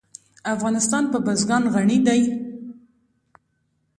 افغانستان 0.53 1.03
په 1.11 1.17
بزګان 1.25 1.63
غني 1.73 1.97
دی. 2.07 2.21